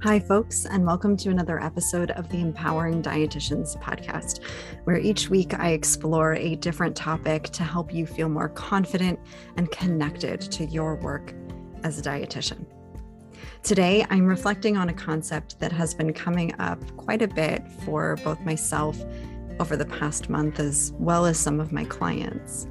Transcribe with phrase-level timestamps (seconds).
[0.00, 4.44] Hi, folks, and welcome to another episode of the Empowering Dietitians podcast,
[4.84, 9.18] where each week I explore a different topic to help you feel more confident
[9.56, 11.34] and connected to your work
[11.82, 12.64] as a dietitian.
[13.64, 18.14] Today, I'm reflecting on a concept that has been coming up quite a bit for
[18.22, 19.04] both myself
[19.58, 22.68] over the past month, as well as some of my clients.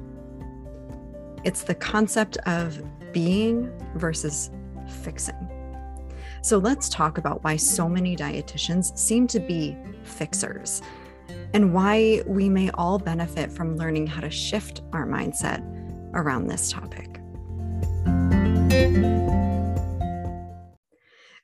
[1.44, 2.82] It's the concept of
[3.12, 4.50] being versus
[5.02, 5.57] fixing.
[6.42, 10.82] So let's talk about why so many dietitians seem to be fixers
[11.52, 15.62] and why we may all benefit from learning how to shift our mindset
[16.14, 17.20] around this topic.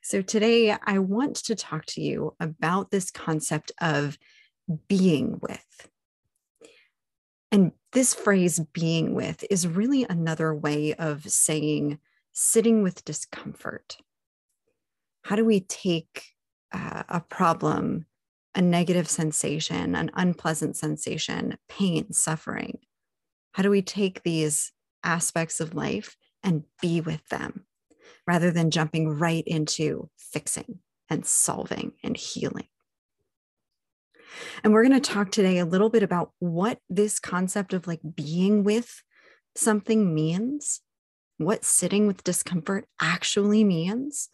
[0.01, 4.19] So, today I want to talk to you about this concept of
[4.87, 5.89] being with.
[7.51, 11.99] And this phrase, being with, is really another way of saying
[12.33, 13.97] sitting with discomfort
[15.25, 16.23] how do we take
[16.71, 18.05] uh, a problem,
[18.53, 22.77] a negative sensation, an unpleasant sensation, pain, suffering?
[23.53, 24.71] How do we take these
[25.03, 27.65] aspects of life and be with them
[28.27, 30.77] rather than jumping right into fixing
[31.09, 32.67] and solving and healing?
[34.63, 38.01] And we're going to talk today a little bit about what this concept of like
[38.15, 39.01] being with
[39.55, 40.81] something means,
[41.39, 44.29] what sitting with discomfort actually means,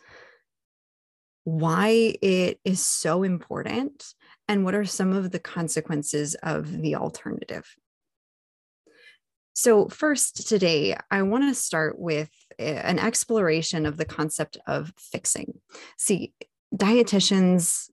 [1.44, 4.14] why it is so important
[4.48, 7.76] and what are some of the consequences of the alternative.
[9.54, 14.94] So, first today, I want to start with eh, an exploration of the concept of
[14.98, 15.60] fixing.
[15.98, 16.34] See,
[16.74, 17.90] dietitians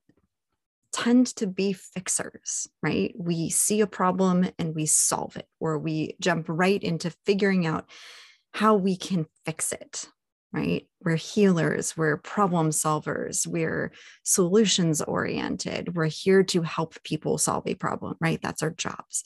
[0.92, 3.12] tend to be fixers, right?
[3.18, 7.88] We see a problem and we solve it, or we jump right into figuring out
[8.52, 10.08] how we can fix it
[10.52, 10.86] right?
[11.04, 15.94] We're healers, we're problem solvers, we're solutions oriented.
[15.94, 18.40] We're here to help people solve a problem, right?
[18.42, 19.24] That's our jobs.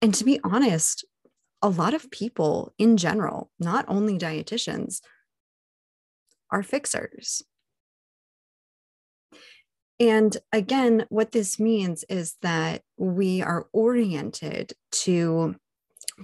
[0.00, 1.04] And to be honest,
[1.62, 5.00] a lot of people in general, not only dietitians,
[6.50, 7.42] are fixers.
[9.98, 15.56] And again, what this means is that we are oriented to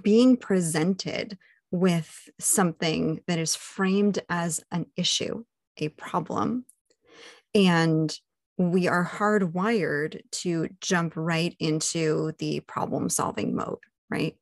[0.01, 1.37] being presented
[1.73, 5.43] with something that is framed as an issue,
[5.77, 6.65] a problem,
[7.55, 8.15] and
[8.59, 13.79] we are hardwired to jump right into the problem solving mode,
[14.11, 14.37] right?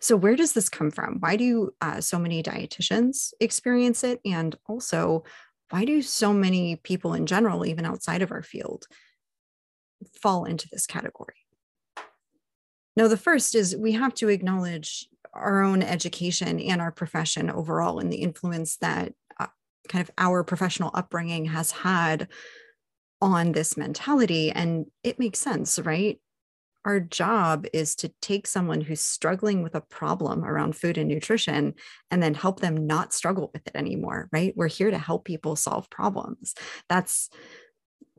[0.00, 1.18] So, where does this come from?
[1.20, 4.20] Why do uh, so many dietitians experience it?
[4.24, 5.22] And also,
[5.70, 8.86] why do so many people in general, even outside of our field,
[10.20, 11.46] fall into this category?
[12.96, 17.98] Now, the first is we have to acknowledge our own education and our profession overall
[17.98, 19.46] and the influence that uh,
[19.88, 22.28] kind of our professional upbringing has had
[23.20, 24.50] on this mentality.
[24.50, 26.20] And it makes sense, right?
[26.84, 31.74] Our job is to take someone who's struggling with a problem around food and nutrition
[32.10, 34.52] and then help them not struggle with it anymore, right?
[34.56, 36.54] We're here to help people solve problems.
[36.88, 37.30] That's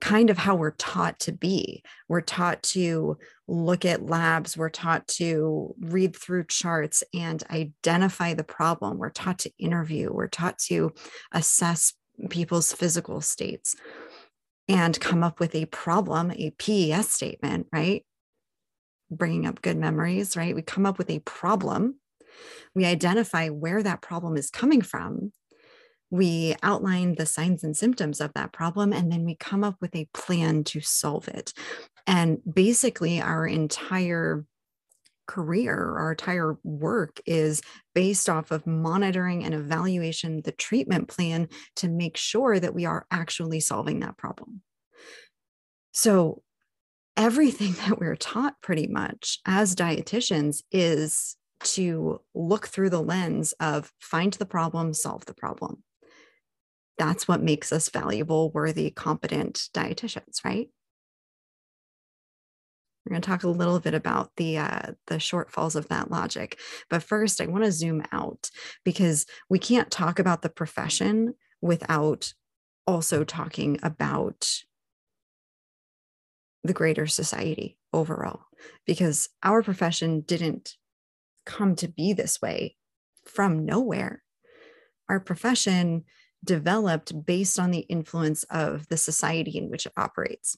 [0.04, 1.82] kind of how we're taught to be.
[2.10, 8.44] We're taught to look at labs, we're taught to read through charts and identify the
[8.44, 8.98] problem.
[8.98, 10.92] We're taught to interview, we're taught to
[11.32, 11.94] assess
[12.30, 13.78] people's physical states
[14.68, 18.06] and come up with a problem, a PES statement, right?
[19.10, 20.54] Bringing up good memories, right?
[20.54, 21.96] We come up with a problem.
[22.76, 25.32] We identify where that problem is coming from
[26.14, 29.96] we outline the signs and symptoms of that problem, and then we come up with
[29.96, 31.54] a plan to solve it.
[32.06, 34.46] And basically, our entire
[35.26, 37.64] career, our entire work is
[37.96, 43.08] based off of monitoring and evaluation the treatment plan to make sure that we are
[43.10, 44.62] actually solving that problem.
[45.94, 46.44] So,
[47.18, 53.92] everything that we're taught pretty much as dietitians is to look through the lens of
[54.00, 55.82] find the problem, solve the problem
[56.98, 60.70] that's what makes us valuable, worthy, competent dietitians, right?
[63.06, 66.58] We're going to talk a little bit about the uh, the shortfalls of that logic,
[66.90, 68.50] but first, I want to zoom out
[68.86, 72.34] because we can't talk about the profession without
[72.88, 74.64] also talking about
[76.64, 78.46] the greater society overall,
[78.86, 80.76] because our profession didn't
[81.46, 82.78] come to be this way
[83.26, 84.24] from nowhere.
[85.10, 86.06] Our profession
[86.44, 90.58] developed based on the influence of the society in which it operates.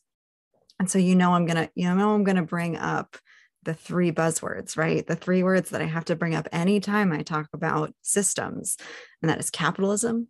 [0.79, 3.17] And so you know I'm going to you know I'm going to bring up
[3.63, 5.05] the three buzzwords, right?
[5.05, 8.77] The three words that I have to bring up anytime I talk about systems,
[9.21, 10.27] and that is capitalism,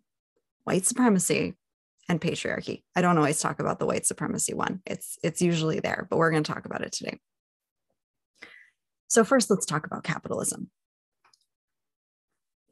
[0.64, 1.54] white supremacy,
[2.08, 2.82] and patriarchy.
[2.94, 4.80] I don't always talk about the white supremacy one.
[4.86, 7.18] It's it's usually there, but we're going to talk about it today.
[9.08, 10.70] So first let's talk about capitalism.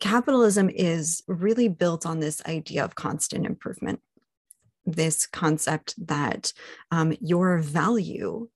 [0.04, 4.00] Capitalism is really built on this idea of constant improvement.
[4.84, 6.52] This concept that
[6.90, 8.50] um, your value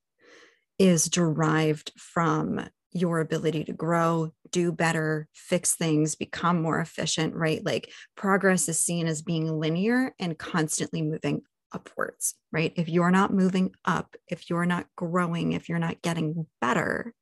[0.78, 7.64] is derived from your ability to grow, do better, fix things, become more efficient, right?
[7.64, 11.40] Like progress is seen as being linear and constantly moving
[11.72, 12.74] upwards, right?
[12.76, 17.14] If you're not moving up, if you're not growing, if you're not getting better,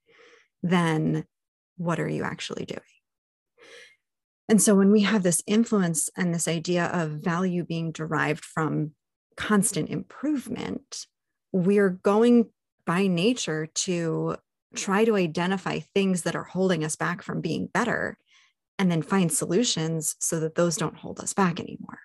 [0.64, 1.26] then
[1.76, 2.95] what are you actually doing?
[4.48, 8.93] And so when we have this influence and this idea of value being derived from
[9.37, 11.06] constant improvement,
[11.52, 12.50] we're going
[12.87, 14.37] by nature to
[14.75, 18.19] try to identify things that are holding us back from being better
[18.78, 21.99] and then find solutions so that those don't hold us back anymore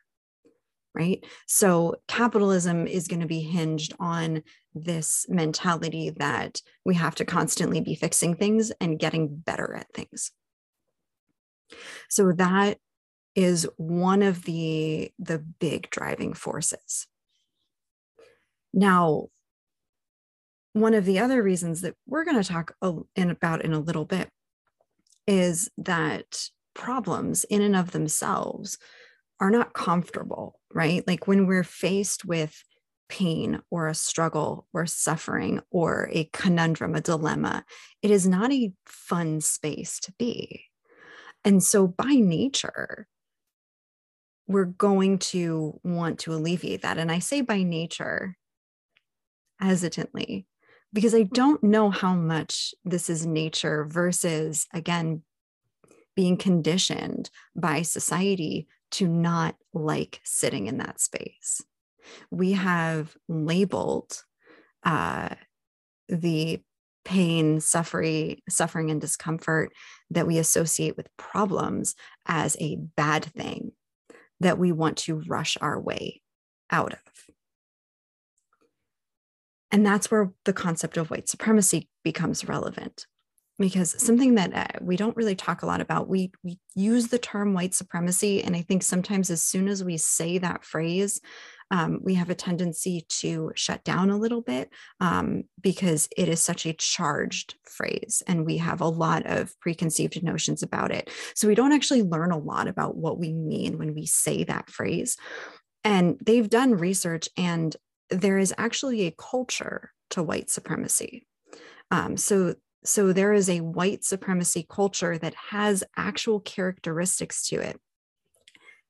[0.93, 1.23] right?
[1.47, 7.81] So capitalism is going to be hinged on this mentality that we have to constantly
[7.81, 10.31] be fixing things and getting better at things
[12.09, 12.77] so that
[13.35, 17.07] is one of the the big driving forces
[18.73, 19.27] now
[20.73, 22.75] one of the other reasons that we're going to talk
[23.15, 24.29] in about in a little bit
[25.27, 28.77] is that problems in and of themselves
[29.39, 31.05] are not comfortable, right?
[31.07, 32.63] Like when we're faced with
[33.09, 37.65] pain or a struggle or suffering or a conundrum, a dilemma,
[38.01, 40.65] it is not a fun space to be.
[41.43, 43.07] And so, by nature,
[44.47, 46.97] we're going to want to alleviate that.
[46.97, 48.37] And I say by nature
[49.59, 50.45] hesitantly
[50.93, 55.21] because I don't know how much this is nature versus, again,
[56.15, 61.63] being conditioned by society to not like sitting in that space.
[62.29, 64.23] We have labeled
[64.83, 65.35] uh,
[66.09, 66.61] the
[67.03, 69.71] pain, suffering, suffering, and discomfort
[70.09, 71.95] that we associate with problems
[72.25, 73.71] as a bad thing
[74.39, 76.21] that we want to rush our way
[76.69, 76.99] out of.
[79.71, 83.05] And that's where the concept of white supremacy becomes relevant
[83.61, 87.17] because something that uh, we don't really talk a lot about we we use the
[87.17, 91.21] term white supremacy and i think sometimes as soon as we say that phrase
[91.73, 94.69] um, we have a tendency to shut down a little bit
[94.99, 100.21] um, because it is such a charged phrase and we have a lot of preconceived
[100.21, 103.93] notions about it so we don't actually learn a lot about what we mean when
[103.93, 105.15] we say that phrase
[105.83, 107.75] and they've done research and
[108.11, 111.25] there is actually a culture to white supremacy.
[111.89, 117.79] Um, so, so there is a white supremacy culture that has actual characteristics to it.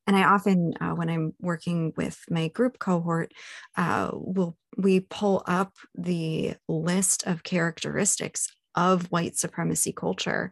[0.07, 3.33] And I often, uh, when I'm working with my group cohort,
[3.77, 10.51] uh, will we pull up the list of characteristics of white supremacy culture,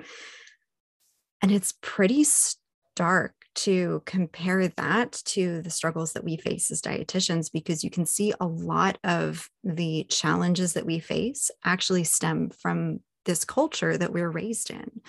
[1.42, 7.52] and it's pretty stark to compare that to the struggles that we face as dietitians
[7.52, 13.00] because you can see a lot of the challenges that we face actually stem from
[13.30, 15.02] this culture that we're raised in.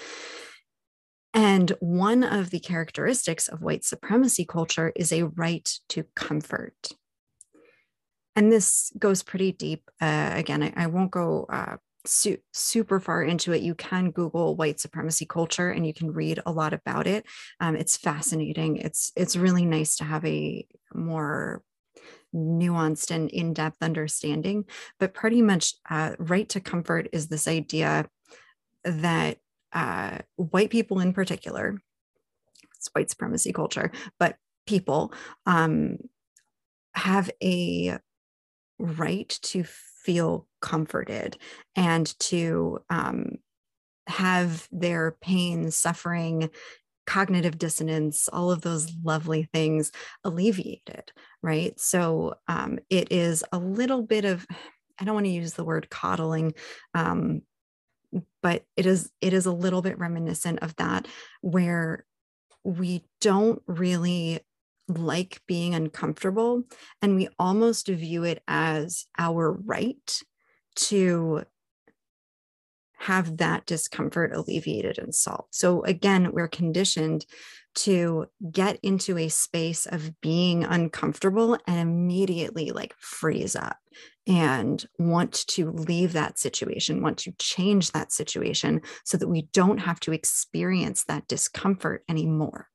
[1.32, 6.90] And one of the characteristics of white supremacy culture is a right to comfort.
[8.36, 9.90] And this goes pretty deep.
[10.02, 14.54] Uh, again, I, I, won't go uh, su- super far into it, you can Google
[14.54, 17.24] white supremacy culture and you can read a lot about it.
[17.58, 18.76] Um, it's fascinating.
[18.76, 21.62] It's it's really nice to have a more
[22.34, 24.64] nuanced and in-depth understanding.
[24.98, 28.08] But pretty much, uh, right to comfort is this idea
[28.84, 29.38] that
[29.72, 31.78] uh, white people in particular,
[32.76, 35.12] it's white supremacy culture, but people
[35.46, 35.98] um,
[36.94, 37.98] have a
[38.78, 41.36] right to feel comforted
[41.76, 43.36] and to um,
[44.06, 46.50] have their pain, suffering,
[47.10, 49.90] cognitive dissonance, all of those lovely things
[50.22, 51.10] alleviated,
[51.42, 51.78] right?
[51.80, 54.46] So um, it is a little bit of,
[54.96, 56.54] I don't want to use the word coddling,
[56.94, 57.42] um,
[58.42, 61.08] but it is it is a little bit reminiscent of that,
[61.40, 62.06] where
[62.62, 64.38] we don't really
[64.86, 66.62] like being uncomfortable
[67.02, 70.20] and we almost view it as our right
[70.76, 71.42] to
[73.00, 75.54] have that discomfort alleviated and solved.
[75.54, 77.24] So again, we're conditioned
[77.76, 83.78] to get into a space of being uncomfortable and immediately like freeze up
[84.26, 89.78] and want to leave that situation, want to change that situation so that we don't
[89.78, 92.69] have to experience that discomfort anymore.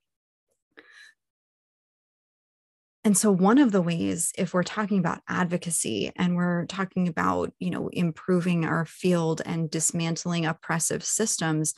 [3.05, 7.53] And so one of the ways if we're talking about advocacy and we're talking about
[7.59, 11.73] you know improving our field and dismantling oppressive systems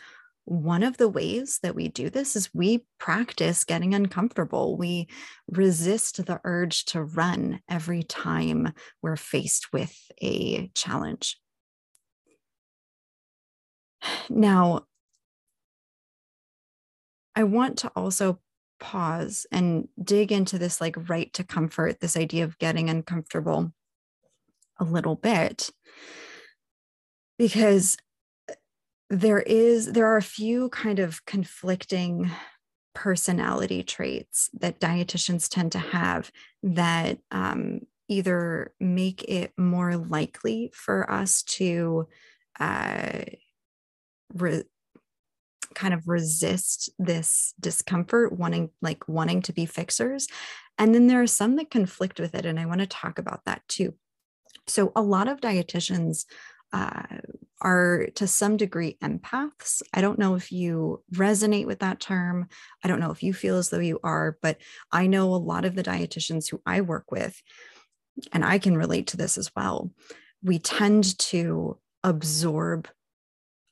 [0.47, 4.77] one of the ways that we do this is we practice getting uncomfortable.
[4.77, 5.09] We
[5.49, 9.93] resist the urge to run every time we're faced with
[10.23, 11.37] a challenge.
[14.29, 14.85] Now,
[17.35, 18.39] I want to also
[18.79, 23.71] pause and dig into this like right to comfort, this idea of getting uncomfortable
[24.79, 25.69] a little bit.
[27.37, 27.97] Because
[29.09, 32.29] there is there are a few kind of conflicting
[32.93, 36.31] personality traits that dietitians tend to have
[36.63, 42.07] that um, either make it more likely for us to
[42.59, 43.19] uh,
[44.33, 44.63] re-
[45.77, 50.27] kind of resist this discomfort wanting like wanting to be fixers
[50.79, 53.45] and then there are some that conflict with it and i want to talk about
[53.45, 53.93] that too
[54.65, 56.25] so a lot of dietitians
[56.73, 57.03] uh,
[57.61, 59.81] are to some degree empaths.
[59.93, 62.47] I don't know if you resonate with that term.
[62.83, 64.57] I don't know if you feel as though you are, but
[64.91, 67.41] I know a lot of the dietitians who I work with,
[68.31, 69.91] and I can relate to this as well.
[70.43, 72.87] We tend to absorb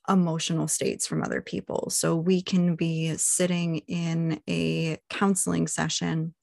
[0.08, 1.90] emotional states from other people.
[1.90, 6.34] So we can be sitting in a counseling session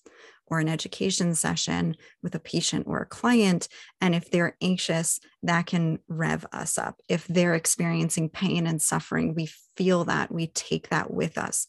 [0.47, 3.67] or an education session with a patient or a client.
[4.01, 6.99] And if they're anxious, that can rev us up.
[7.07, 11.67] If they're experiencing pain and suffering, we feel that, we take that with us.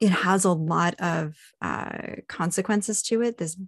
[0.00, 3.60] It has a lot of uh, consequences to it, this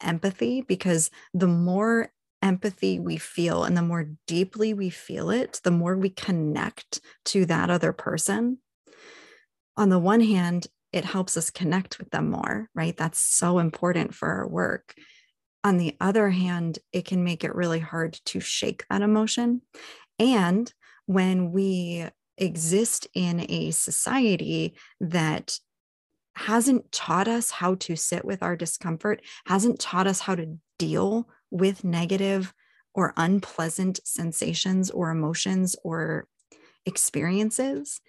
[0.00, 2.10] empathy, because the more
[2.42, 7.44] empathy we feel and the more deeply we feel it, the more we connect to
[7.46, 8.58] that other person.
[9.76, 12.96] On the one hand, it helps us connect with them more, right?
[12.96, 14.94] That's so important for our work.
[15.64, 19.62] On the other hand, it can make it really hard to shake that emotion.
[20.18, 20.72] And
[21.06, 25.58] when we exist in a society that
[26.36, 31.28] hasn't taught us how to sit with our discomfort, hasn't taught us how to deal
[31.50, 32.52] with negative
[32.94, 36.26] or unpleasant sensations or emotions or
[36.86, 38.00] experiences,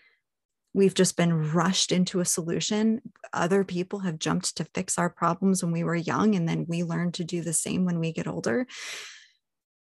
[0.73, 3.01] we've just been rushed into a solution.
[3.33, 6.83] Other people have jumped to fix our problems when we were young, and then we
[6.83, 8.67] learn to do the same when we get older.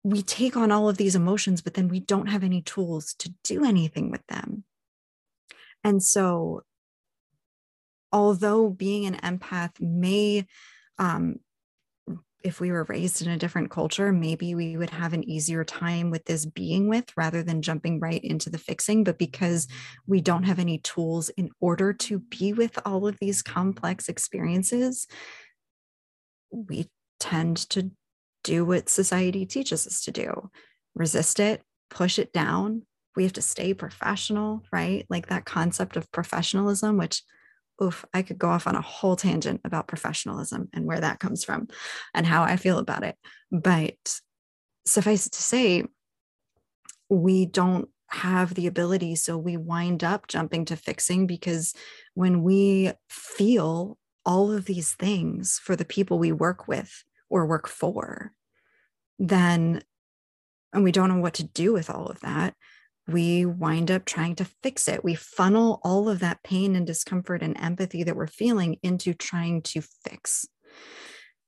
[0.05, 3.35] We take on all of these emotions, but then we don't have any tools to
[3.43, 4.65] do anything with them.
[5.83, 6.63] And so,
[8.13, 10.47] although being an empath may
[10.99, 11.41] um,
[12.43, 16.11] if we were raised in a different culture, maybe we would have an easier time
[16.11, 19.05] with this being with rather than jumping right into the fixing.
[19.05, 19.67] But because
[20.07, 25.07] we don't have any tools in order to be with all of these complex experiences,
[26.51, 26.89] we
[27.19, 27.91] tend to
[28.45, 30.51] do what society teaches us to do
[30.95, 32.83] resist it, push it down.
[33.17, 35.07] We have to stay professional, right?
[35.11, 37.23] Like that concept of professionalism, which
[37.83, 41.45] oof, I could go off on a whole tangent about professionalism and where that comes
[41.45, 41.69] from
[42.15, 43.17] and how I feel about it.
[43.51, 44.21] But
[44.85, 45.85] suffice it to say,
[47.09, 49.17] we don't have the ability.
[49.17, 51.75] So we wind up jumping to fixing because
[52.15, 57.69] when we feel all of these things for the people we work with or work
[57.69, 58.33] for,
[59.19, 59.83] then,
[60.73, 62.55] and we don't know what to do with all of that,
[63.09, 65.05] we wind up trying to fix it.
[65.05, 69.63] We funnel all of that pain and discomfort and empathy that we're feeling into trying
[69.63, 70.47] to fix.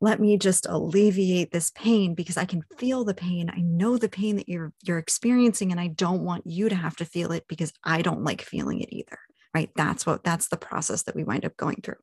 [0.00, 3.50] Let me just alleviate this pain because I can feel the pain.
[3.50, 6.94] I know the pain that you're you're experiencing and I don't want you to have
[6.96, 9.18] to feel it because I don't like feeling it either.
[9.52, 9.70] Right?
[9.74, 11.96] That's what that's the process that we wind up going through.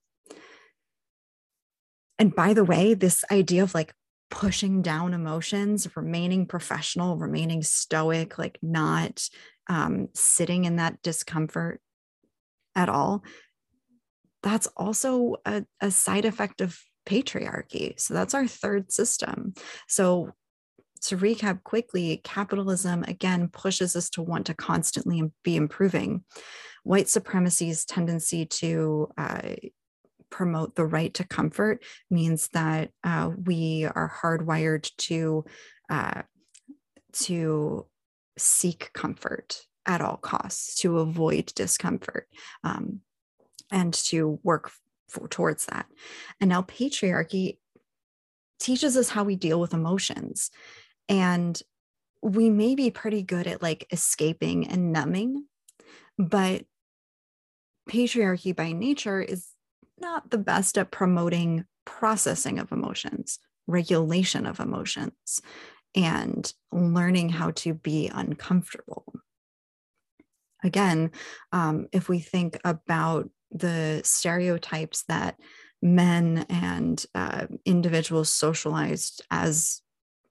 [2.20, 3.94] And by the way, this idea of like
[4.29, 9.27] pushing down emotions, remaining professional, remaining stoic, like not
[9.67, 11.82] um, sitting in that discomfort
[12.75, 13.24] at all.
[14.44, 18.00] That's also a, a side effect of patriarchy.
[18.00, 19.53] So that's our third system.
[19.88, 20.32] So
[21.03, 26.24] to recap quickly, capitalism again pushes us to want to constantly be improving.
[26.84, 29.53] White supremacy's tendency to uh,
[30.36, 35.46] promote the right to comfort means that uh, we are hardwired to
[35.89, 36.24] uh,
[37.13, 37.86] to
[38.38, 42.27] seek comfort at all costs, to avoid discomfort,
[42.65, 43.00] um,
[43.72, 44.72] and to work
[45.08, 45.86] for, towards that.
[46.42, 47.60] And now patriarchy
[48.60, 50.51] teaches us how we deal with emotions,
[51.08, 51.62] and
[52.22, 55.46] we may be pretty good at like escaping and numbing,
[56.18, 56.65] but
[57.89, 59.55] patriarchy by nature is
[60.00, 65.42] not the best at promoting processing of emotions, regulation of emotions,
[65.96, 69.14] and learning how to be uncomfortable.
[70.64, 71.12] Again,
[71.52, 75.38] um, if we think about the stereotypes that
[75.82, 79.82] men and uh, individuals socialized as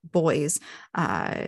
[0.03, 0.59] boys,
[0.93, 1.45] uh,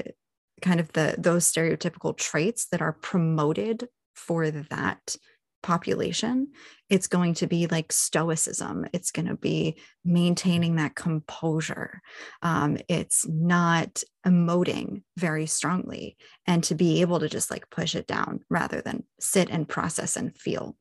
[0.61, 5.15] kind of the those stereotypical traits that are promoted for that
[5.63, 6.47] population
[6.89, 8.85] it's going to be like stoicism.
[8.93, 12.01] It's going to be maintaining that composure.
[12.41, 16.15] Um, it's not emoting very strongly.
[16.45, 20.15] And to be able to just like push it down rather than sit and process
[20.15, 20.77] and feel.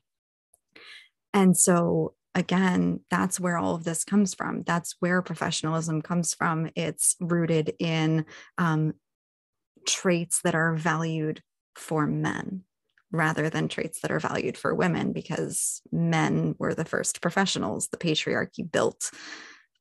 [1.35, 4.63] And so again that's where all of this comes from.
[4.63, 6.71] That's where professionalism comes from.
[6.77, 8.27] It's rooted in
[8.59, 8.93] um,
[9.87, 11.43] traits that are valued
[11.75, 12.63] for men
[13.17, 17.89] rather than traits that are valued for women because men were the first professionals.
[17.89, 19.11] The patriarchy built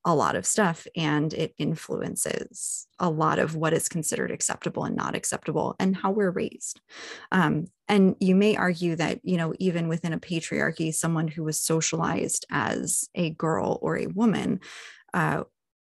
[0.05, 4.95] a lot of stuff and it influences a lot of what is considered acceptable and
[4.95, 6.79] not acceptable and how we're raised.
[7.31, 11.59] Um, and you may argue that, you know, even within a patriarchy, someone who was
[11.59, 14.59] socialized as a girl or a woman
[15.13, 15.43] uh,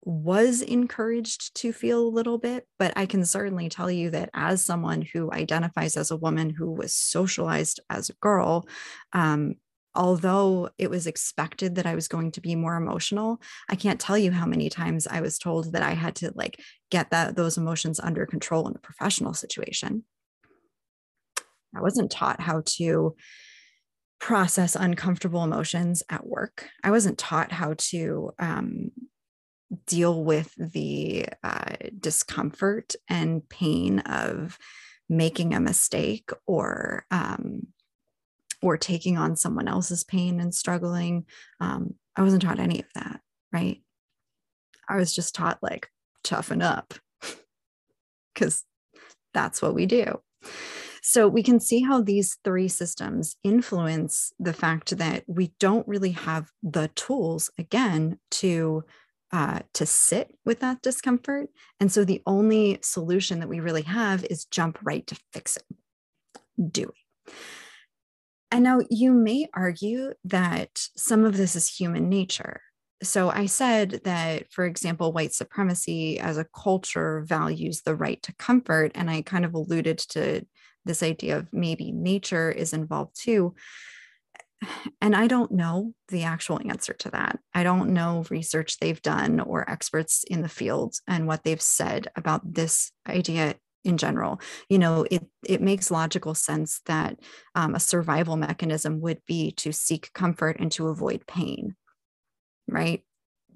[0.06, 4.64] was encouraged to feel a little bit, but I can certainly tell you that as
[4.64, 8.68] someone who identifies as a woman who was socialized as a girl,
[9.12, 9.56] um,
[9.96, 14.16] although it was expected that I was going to be more emotional, I can't tell
[14.16, 17.56] you how many times I was told that I had to like get that those
[17.56, 20.04] emotions under control in a professional situation.
[21.74, 23.16] I wasn't taught how to
[24.20, 26.68] process uncomfortable emotions at work.
[26.84, 28.92] I wasn't taught how to um,
[29.86, 34.58] deal with the uh, discomfort and pain of
[35.08, 37.66] making a mistake or um,
[38.62, 41.24] or taking on someone else's pain and struggling
[41.60, 43.20] um, i wasn't taught any of that
[43.56, 43.80] right?
[44.88, 45.88] I was just taught like
[46.22, 46.94] toughen up
[48.34, 48.64] because
[49.34, 50.20] that's what we do.
[51.02, 56.10] So we can see how these three systems influence the fact that we don't really
[56.10, 58.84] have the tools again to
[59.32, 61.48] uh, to sit with that discomfort.
[61.80, 66.72] And so the only solution that we really have is jump right to fix it.
[66.72, 67.32] Do it.
[68.50, 72.60] And now you may argue that some of this is human nature.
[73.02, 78.34] So I said that, for example, white supremacy as a culture values the right to
[78.36, 78.92] comfort.
[78.94, 80.46] And I kind of alluded to
[80.84, 83.54] this idea of maybe nature is involved too
[85.00, 87.38] and I don't know the actual answer to that.
[87.54, 92.08] I don't know research they've done or experts in the field and what they've said
[92.16, 94.40] about this idea in general.
[94.68, 97.18] You know, it it makes logical sense that
[97.54, 101.76] um, a survival mechanism would be to seek comfort and to avoid pain,
[102.68, 103.02] right?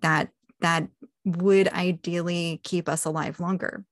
[0.02, 0.88] That that
[1.24, 3.84] would ideally keep us alive longer.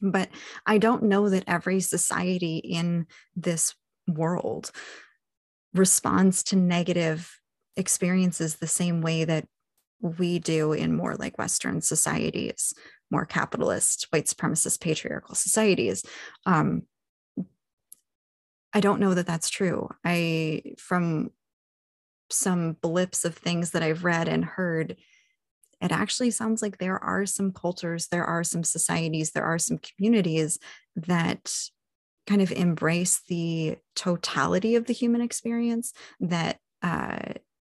[0.00, 0.28] But
[0.64, 3.74] I don't know that every society in this
[4.06, 4.70] world
[5.74, 7.38] responds to negative
[7.76, 9.46] experiences the same way that
[10.00, 12.74] we do in more like Western societies,
[13.10, 16.04] more capitalist, white supremacist, patriarchal societies.
[16.46, 16.82] Um,
[18.72, 19.88] I don't know that that's true.
[20.04, 21.30] I, from
[22.30, 24.96] some blips of things that I've read and heard,
[25.80, 29.78] it actually sounds like there are some cultures, there are some societies, there are some
[29.78, 30.58] communities
[30.96, 31.52] that
[32.28, 37.18] kind of embrace the totality of the human experience that uh,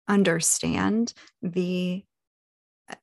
[0.08, 2.04] understand the
[2.88, 2.94] uh,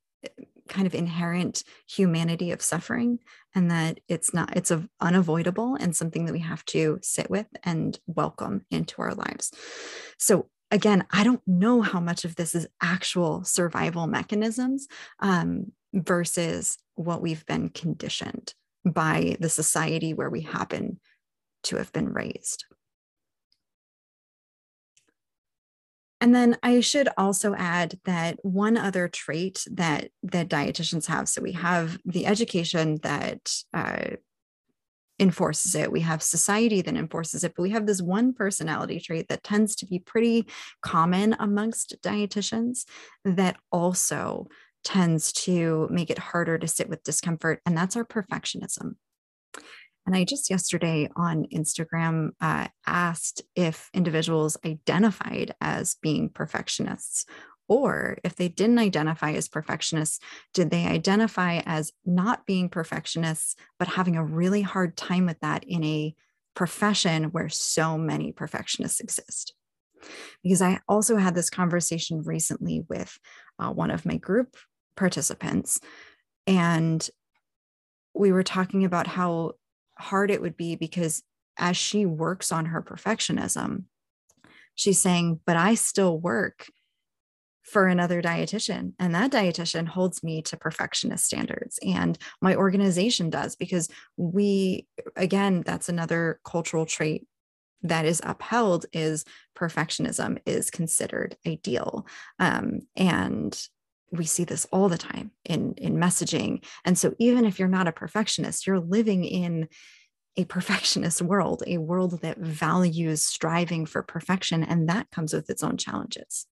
[0.70, 3.20] kind of inherent humanity of suffering
[3.54, 7.48] and that it's not it's a, unavoidable and something that we have to sit with
[7.64, 9.52] and welcome into our lives.
[10.18, 14.88] So again i don't know how much of this is actual survival mechanisms
[15.20, 18.54] um, versus what we've been conditioned
[18.86, 21.00] by the society where we happen
[21.64, 22.66] to have been raised.
[26.22, 31.30] And then I should also add that one other trait that that dietitians have.
[31.30, 34.16] So we have the education that uh,
[35.18, 35.92] enforces it.
[35.92, 39.76] We have society that enforces it, but we have this one personality trait that tends
[39.78, 40.48] to be pretty
[40.82, 42.86] common amongst dietitians
[43.24, 44.48] that also
[44.84, 48.96] tends to make it harder to sit with discomfort, and that's our perfectionism.
[50.10, 57.28] And I just yesterday on Instagram uh, asked if individuals identified as being perfectionists,
[57.68, 60.20] or if they didn't identify as perfectionists,
[60.52, 65.64] did they identify as not being perfectionists, but having a really hard time with that
[65.68, 66.16] in a
[66.56, 69.54] profession where so many perfectionists exist?
[70.42, 73.16] Because I also had this conversation recently with
[73.60, 74.58] uh, one of my group
[74.98, 75.80] participants.
[76.48, 77.08] And
[78.16, 79.54] we were talking about how
[80.00, 81.24] hard it would be because
[81.58, 83.84] as she works on her perfectionism,
[84.76, 86.68] she's saying, But I still work
[87.64, 93.56] for another dietitian and that dietitian holds me to perfectionist standards and my organization does
[93.56, 97.28] because we again that's another cultural trait
[97.84, 99.26] that is upheld is
[99.58, 102.06] perfectionism is considered ideal.
[102.40, 103.60] Um, and
[104.12, 106.64] we see this all the time in in messaging.
[106.86, 109.68] And so even if you're not a perfectionist you're living in
[110.38, 115.64] a perfectionist world a world that values striving for perfection and that comes with its
[115.64, 116.46] own challenges.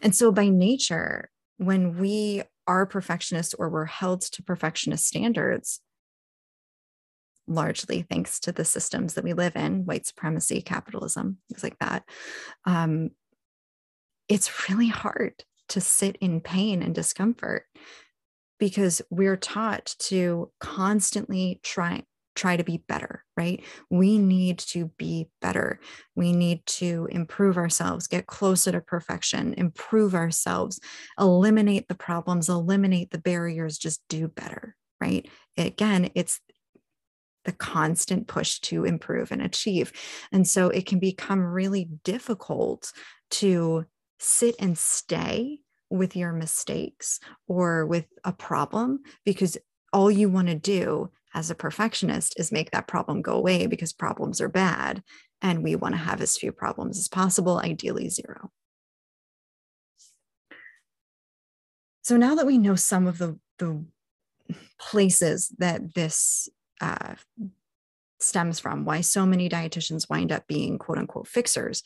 [0.00, 5.80] And so by nature when we are perfectionists or we're held to perfectionist standards
[7.48, 12.04] largely thanks to the systems that we live in white supremacy capitalism things like that
[12.66, 13.10] um,
[14.28, 17.64] it's really hard to sit in pain and discomfort
[18.58, 22.04] because we're taught to constantly try
[22.34, 23.62] try to be better right?
[23.90, 25.80] We need to be better.
[26.14, 30.80] We need to improve ourselves get closer to perfection improve ourselves
[31.18, 35.28] eliminate the problems eliminate the barriers just do better right?
[35.58, 36.40] Again it's
[37.44, 39.92] the constant push to improve and achieve.
[40.30, 42.92] And so it can become really difficult
[43.32, 43.86] to
[44.18, 45.58] sit and stay
[45.92, 49.58] with your mistakes or with a problem because
[49.92, 53.92] all you want to do as a perfectionist is make that problem go away because
[53.92, 55.02] problems are bad
[55.42, 58.50] and we want to have as few problems as possible, ideally zero.
[62.02, 63.84] So now that we know some of the, the
[64.78, 66.48] places that this
[66.80, 67.14] uh,
[68.18, 71.82] stems from, why so many dietitians wind up being quote unquote fixers,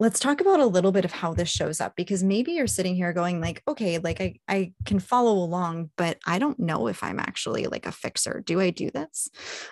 [0.00, 2.94] let's talk about a little bit of how this shows up because maybe you're sitting
[2.94, 7.02] here going like okay like i i can follow along but i don't know if
[7.02, 8.42] i'm actually like a fixer.
[8.44, 9.28] Do i do this?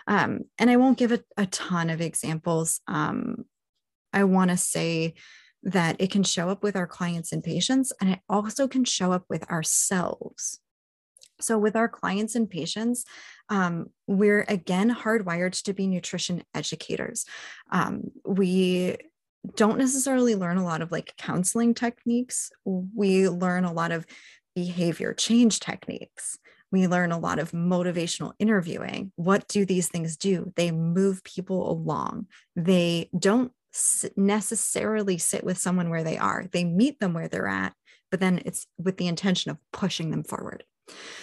[0.07, 2.81] Um, and i won't give a, a ton of examples.
[2.87, 3.45] Um,
[4.13, 5.15] i want to say
[5.63, 9.13] that it can show up with our clients and patients and it also can show
[9.13, 10.61] up with ourselves.
[11.39, 13.05] So, with our clients and patients,
[13.51, 17.27] um, we're again hardwired to be nutrition educators.
[17.71, 18.97] Um, we
[19.55, 22.51] don't necessarily learn a lot of like counseling techniques.
[22.65, 24.07] We learn a lot of
[24.55, 26.39] behavior change techniques.
[26.73, 29.13] We learn a lot of motivational interviewing.
[29.17, 30.53] What do these things do?
[30.57, 32.27] They move people along.
[32.57, 33.53] They don't
[34.17, 37.75] necessarily sit with someone where they are, they meet them where they're at,
[38.11, 40.65] but then it's with the intention of pushing them forward.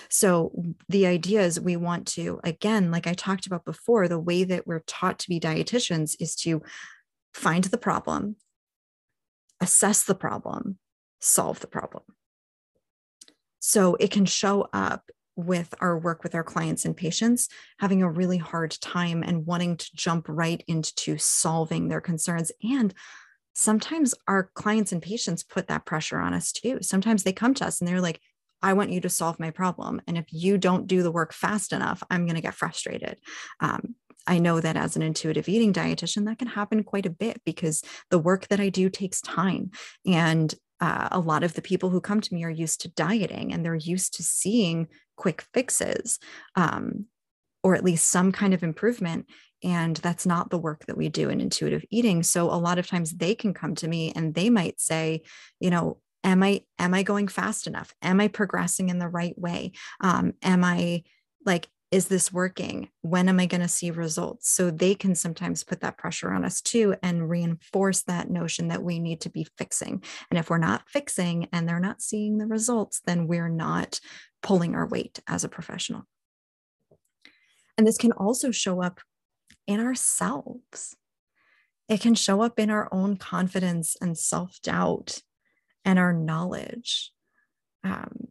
[0.10, 0.52] So,
[0.90, 4.68] the idea is we want to, again, like I talked about before, the way that
[4.68, 6.62] we're taught to be dietitians is to
[7.34, 8.36] find the problem,
[9.60, 10.78] assess the problem,
[11.20, 12.04] solve the problem.
[13.60, 18.10] So it can show up with our work with our clients and patients having a
[18.10, 22.52] really hard time and wanting to jump right into solving their concerns.
[22.62, 22.94] And
[23.54, 26.80] sometimes our clients and patients put that pressure on us too.
[26.82, 28.20] Sometimes they come to us and they're like,
[28.62, 30.02] I want you to solve my problem.
[30.08, 33.20] And if you don't do the work fast enough, I'm going to get frustrated.
[33.60, 33.96] Um,
[34.28, 37.84] I know that as an intuitive eating dietitian, that can happen quite a bit because
[38.10, 39.72] the work that I do takes time.
[40.06, 43.54] And uh, a lot of the people who come to me are used to dieting
[43.54, 46.20] and they're used to seeing quick fixes
[46.56, 47.06] um,
[47.64, 49.28] or at least some kind of improvement.
[49.64, 52.24] And that's not the work that we do in intuitive eating.
[52.24, 55.22] So a lot of times they can come to me and they might say,
[55.60, 59.38] you know, am i am i going fast enough am i progressing in the right
[59.38, 61.04] way um, am i
[61.46, 62.90] like is this working?
[63.02, 64.50] When am I going to see results?
[64.50, 68.82] So they can sometimes put that pressure on us too and reinforce that notion that
[68.82, 70.02] we need to be fixing.
[70.32, 74.00] And if we're not fixing and they're not seeing the results, then we're not
[74.42, 76.08] pulling our weight as a professional.
[77.78, 79.00] And this can also show up
[79.68, 80.96] in ourselves.
[81.88, 85.22] It can show up in our own confidence and self doubt
[85.86, 87.12] and our knowledge.
[87.84, 88.30] Um,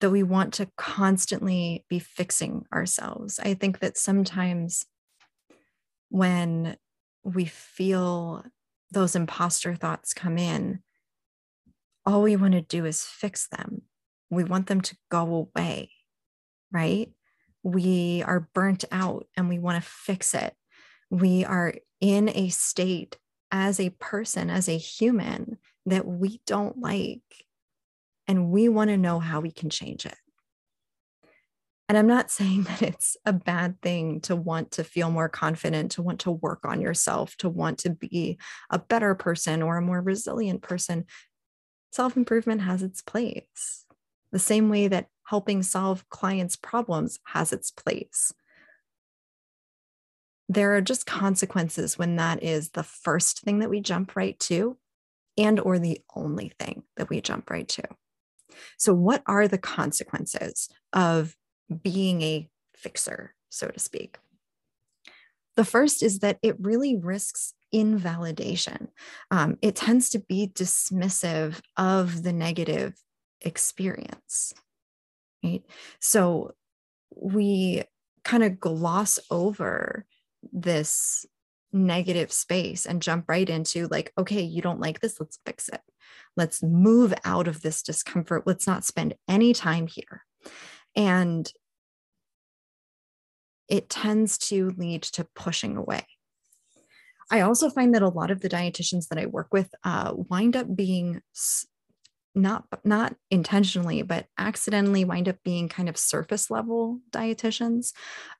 [0.00, 3.38] that we want to constantly be fixing ourselves.
[3.38, 4.86] I think that sometimes
[6.08, 6.76] when
[7.22, 8.44] we feel
[8.90, 10.80] those imposter thoughts come in,
[12.06, 13.82] all we want to do is fix them.
[14.30, 15.90] We want them to go away,
[16.72, 17.10] right?
[17.62, 20.54] We are burnt out and we want to fix it.
[21.10, 23.18] We are in a state
[23.52, 27.20] as a person, as a human, that we don't like
[28.26, 30.16] and we want to know how we can change it.
[31.88, 35.92] And I'm not saying that it's a bad thing to want to feel more confident,
[35.92, 38.38] to want to work on yourself, to want to be
[38.70, 41.06] a better person or a more resilient person.
[41.90, 43.84] Self improvement has its place.
[44.30, 48.32] the same way that helping solve clients' problems has its place.
[50.48, 54.76] There are just consequences when that is the first thing that we jump right to
[55.36, 57.82] and or the only thing that we jump right to.
[58.78, 61.36] So what are the consequences of
[61.82, 64.18] being a fixer, so to speak?
[65.56, 68.88] The first is that it really risks invalidation.
[69.30, 72.94] Um, it tends to be dismissive of the negative
[73.40, 74.52] experience.
[75.42, 75.62] Right.
[76.00, 76.54] So
[77.14, 77.82] we
[78.24, 80.04] kind of gloss over
[80.52, 81.26] this
[81.72, 85.80] negative space and jump right into like, okay, you don't like this, let's fix it.
[86.36, 88.46] Let's move out of this discomfort.
[88.46, 90.24] Let's not spend any time here.
[90.96, 91.50] And
[93.68, 96.04] it tends to lead to pushing away.
[97.30, 100.56] I also find that a lot of the dietitians that I work with uh, wind
[100.56, 101.22] up being
[102.34, 107.92] not not intentionally, but accidentally wind up being kind of surface level dietitians,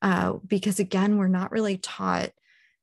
[0.03, 2.31] uh, because again, we're not really taught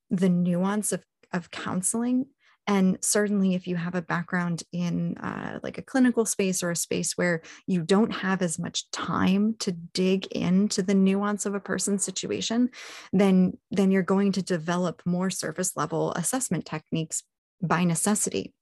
[0.10, 2.28] the nuance of of counseling
[2.68, 6.76] and certainly, if you have a background in uh, like a clinical space or a
[6.76, 11.62] space where you don't have as much time to dig into the nuance of a
[11.62, 12.70] person's situation,
[13.14, 17.24] then, then you're going to develop more surface level assessment techniques
[17.62, 18.54] by necessity.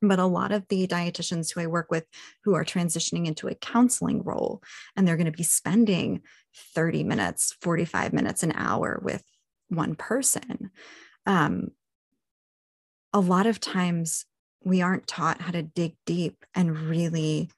[0.00, 2.06] But a lot of the dietitians who I work with
[2.44, 4.62] who are transitioning into a counseling role,
[4.96, 6.22] and they're going to be spending
[6.74, 9.22] 30 minutes, 45 minutes, an hour with
[9.68, 10.70] one person.
[11.26, 11.72] Um,
[13.14, 14.26] a lot of times
[14.64, 17.48] we aren't taught how to dig deep and really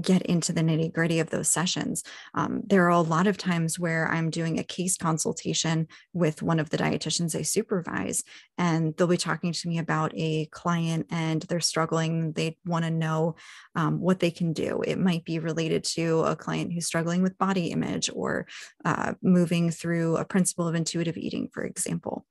[0.00, 2.04] get into the nitty gritty of those sessions.
[2.34, 6.60] Um, there are a lot of times where I'm doing a case consultation with one
[6.60, 8.22] of the dietitians I supervise,
[8.56, 12.32] and they'll be talking to me about a client and they're struggling.
[12.32, 13.36] They want to know
[13.74, 14.82] um, what they can do.
[14.82, 18.46] It might be related to a client who's struggling with body image or
[18.84, 22.24] uh, moving through a principle of intuitive eating, for example.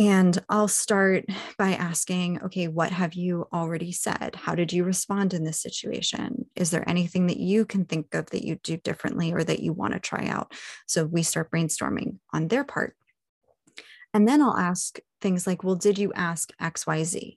[0.00, 1.26] And I'll start
[1.58, 4.34] by asking, okay, what have you already said?
[4.34, 6.46] How did you respond in this situation?
[6.56, 9.74] Is there anything that you can think of that you do differently or that you
[9.74, 10.54] want to try out?
[10.86, 12.96] So we start brainstorming on their part.
[14.14, 17.36] And then I'll ask things like, well, did you ask XYZ?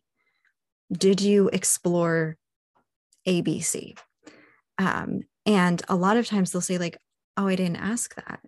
[0.89, 2.37] Did you explore
[3.27, 3.97] ABC?
[4.77, 6.97] Um, and a lot of times they'll say, like,
[7.35, 8.39] oh, I didn't ask that.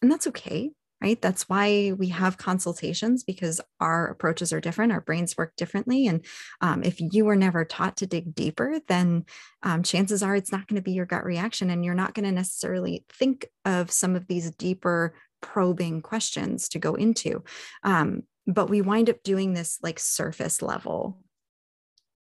[0.00, 0.70] And that's okay
[1.02, 1.20] right?
[1.20, 6.06] That's why we have consultations because our approaches are different, our brains work differently.
[6.06, 6.24] And
[6.60, 9.24] um, if you were never taught to dig deeper, then
[9.62, 12.26] um, chances are it's not going to be your gut reaction, and you're not going
[12.26, 17.42] to necessarily think of some of these deeper probing questions to go into.
[17.82, 21.22] Um, but we wind up doing this like surface level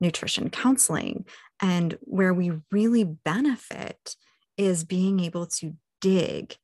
[0.02, 1.26] nutrition counseling.
[1.62, 4.16] And where we really benefit
[4.58, 6.56] is being able to dig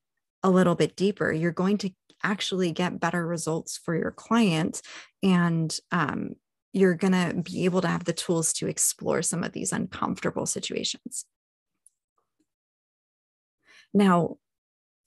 [0.43, 1.31] a little bit deeper.
[1.31, 1.91] You're going to
[2.23, 4.81] actually get better results for your client
[5.23, 6.35] and um,
[6.73, 10.45] you're going to be able to have the tools to explore some of these uncomfortable
[10.45, 11.25] situations.
[13.93, 14.37] Now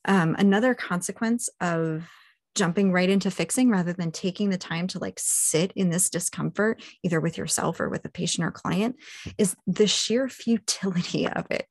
[0.04, 2.08] um, another consequence of
[2.54, 6.82] jumping right into fixing rather than taking the time to like sit in this discomfort
[7.04, 8.96] either with yourself or with a patient or client
[9.38, 11.68] is the sheer futility of it.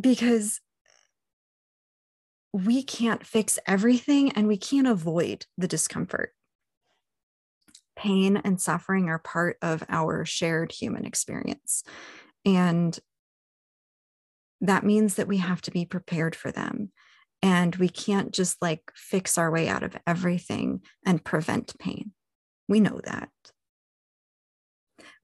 [0.00, 0.60] Because
[2.52, 6.34] we can't fix everything and we can't avoid the discomfort.
[7.96, 11.82] Pain and suffering are part of our shared human experience.
[12.44, 12.98] And
[14.60, 16.92] that means that we have to be prepared for them.
[17.42, 22.12] And we can't just like fix our way out of everything and prevent pain.
[22.68, 23.30] We know that.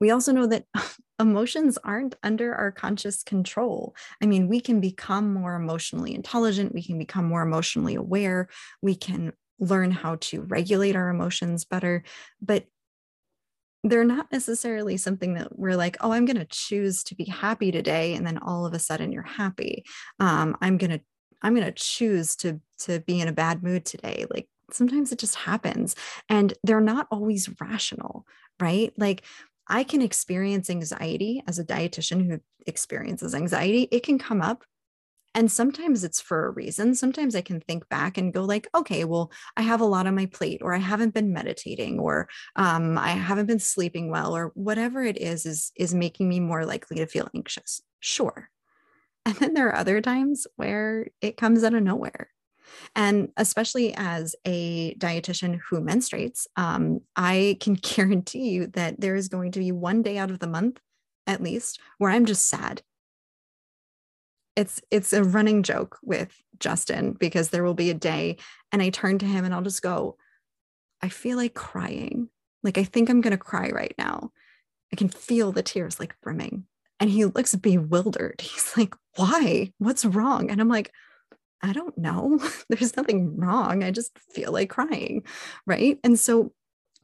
[0.01, 0.65] We also know that
[1.21, 3.95] emotions aren't under our conscious control.
[4.23, 8.49] I mean, we can become more emotionally intelligent, we can become more emotionally aware,
[8.83, 12.05] we can learn how to regulate our emotions better,
[12.41, 12.67] but
[13.85, 17.71] they're not necessarily something that we're like, oh, I'm going to choose to be happy
[17.71, 19.85] today, and then all of a sudden you're happy.
[20.21, 21.01] Um, I'm going to
[21.43, 24.27] I'm going to choose to to be in a bad mood today.
[24.31, 25.95] Like sometimes it just happens,
[26.29, 28.27] and they're not always rational,
[28.61, 28.93] right?
[28.97, 29.25] Like
[29.69, 33.89] I can experience anxiety as a dietitian who experiences anxiety.
[33.91, 34.65] It can come up.
[35.35, 36.95] And sometimes it's for a reason.
[36.95, 40.15] Sometimes i can think back and go like okay well i have a lot on
[40.15, 44.53] my plate or i haven't been meditating or um, i haven't been sleeping well or
[44.55, 47.83] whatever it is is is making me more likely to feel anxious.
[48.01, 48.51] Sure.
[49.27, 52.31] And then there are other times where it comes out of nowhere
[52.95, 59.29] and especially as a dietitian who menstruates, um, I can guarantee you that there is
[59.29, 60.81] going to be one day out of the month
[61.27, 62.83] at least, where I'm just sad.
[64.57, 68.39] It's it's a running joke with Justin because there will be a day
[68.73, 70.17] and I turn to him and I'll just go,
[71.01, 72.29] I feel like crying.
[72.63, 74.33] Like I think I'm to cry right now.
[74.93, 76.65] I can feel the tears like brimming.
[76.99, 78.41] And he looks bewildered.
[78.43, 79.73] He's like, Why?
[79.79, 80.51] What's wrong?
[80.51, 80.93] And I'm like,
[81.63, 82.41] I don't know.
[82.69, 83.83] There's nothing wrong.
[83.83, 85.25] I just feel like crying.
[85.67, 85.99] Right.
[86.05, 86.53] And so,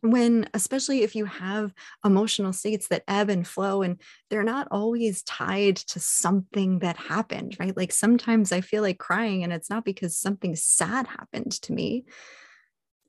[0.00, 1.72] when, especially if you have
[2.04, 7.56] emotional states that ebb and flow and they're not always tied to something that happened,
[7.58, 7.74] right?
[7.74, 12.04] Like sometimes I feel like crying and it's not because something sad happened to me.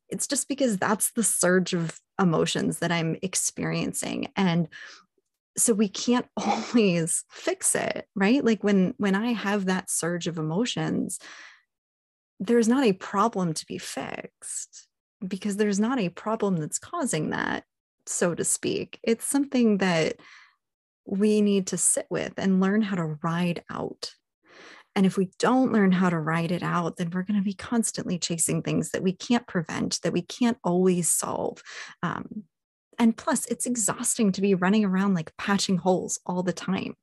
[0.08, 4.32] It's just because that's the surge of emotions that I'm experiencing.
[4.38, 4.70] And
[5.58, 8.44] so we can't always fix it right?
[8.44, 11.20] Like when when i have that surge of emotions
[12.40, 14.88] there's not a problem to be fixed
[15.26, 17.64] because there's not a problem that's causing that
[18.08, 19.00] so to speak.
[19.04, 20.18] It's something that
[21.06, 24.12] we need to sit with and learn how to ride out.
[24.96, 27.54] And if we don't learn how to ride it out, then we're going to be
[27.54, 31.62] constantly chasing things that we can't prevent, that we can't always solve.
[32.02, 32.44] Um,
[33.00, 36.96] and plus it's exhausting to be running around like patching holes all the time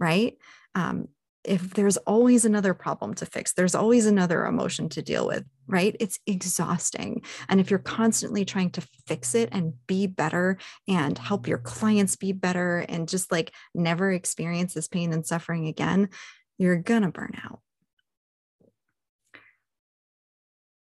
[0.00, 0.36] right?
[0.74, 1.08] Um,
[1.44, 5.94] if there's always another problem to fix there's always another emotion to deal with right?
[6.00, 7.22] It's exhausting.
[7.50, 10.56] And if you're constantly trying to fix it and be better
[10.88, 15.66] and help your clients be better and just like never experience this pain and suffering
[15.66, 16.08] again
[16.58, 17.60] you're gonna burn out.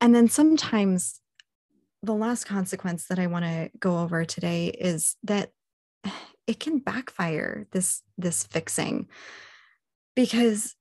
[0.00, 1.20] And then sometimes
[2.04, 5.50] the last consequence that I want to go over today is that
[6.46, 9.08] it can backfire this this fixing
[10.14, 10.76] because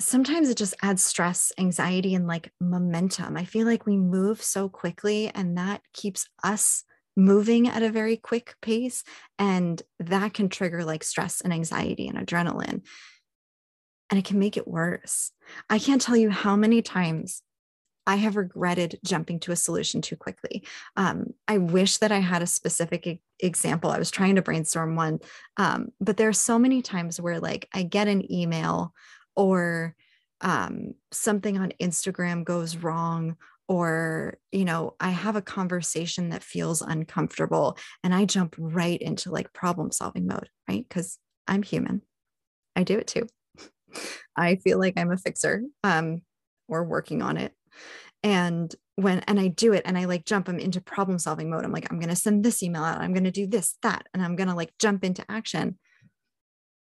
[0.00, 3.36] sometimes it just adds stress, anxiety and like momentum.
[3.36, 6.84] I feel like we move so quickly and that keeps us
[7.16, 9.04] moving at a very quick pace
[9.38, 12.82] and that can trigger like stress and anxiety and adrenaline
[14.10, 15.30] and it can make it worse.
[15.70, 17.42] I can't tell you how many times
[18.06, 20.64] I have regretted jumping to a solution too quickly.
[20.96, 23.90] Um, I wish that I had a specific e- example.
[23.90, 25.20] I was trying to brainstorm one,
[25.56, 28.92] um, but there are so many times where, like, I get an email
[29.36, 29.94] or
[30.40, 33.36] um, something on Instagram goes wrong,
[33.68, 39.30] or, you know, I have a conversation that feels uncomfortable and I jump right into
[39.30, 40.84] like problem solving mode, right?
[40.86, 42.02] Because I'm human.
[42.76, 43.28] I do it too.
[44.36, 46.22] I feel like I'm a fixer um,
[46.68, 47.54] or working on it
[48.22, 51.64] and when and i do it and i like jump i'm into problem solving mode.
[51.64, 53.00] I'm like i'm going to send this email out.
[53.00, 55.78] I'm going to do this that and i'm going to like jump into action.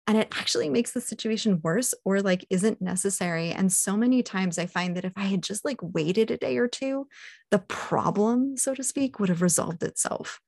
[0.09, 3.51] And it actually makes the situation worse or like isn't necessary.
[3.51, 6.59] And so many times i find that if i had just like waited a day
[6.59, 7.09] or two
[7.51, 10.41] the problem so to speak would have resolved itself.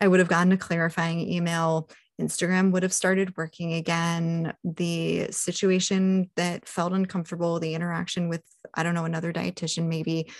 [0.00, 1.88] I would have gotten a clarifying email
[2.20, 4.54] Instagram would have started working again.
[4.64, 8.42] The situation that felt uncomfortable, the interaction with,
[8.74, 10.30] I don't know, another dietitian maybe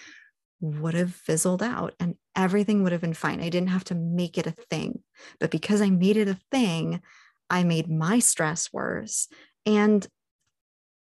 [0.60, 3.42] would have fizzled out and everything would have been fine.
[3.42, 5.02] I didn't have to make it a thing.
[5.38, 7.02] But because I made it a thing,
[7.50, 9.28] I made my stress worse
[9.66, 10.06] and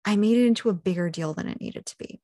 [0.04, 2.20] I made it into a bigger deal than it needed to be.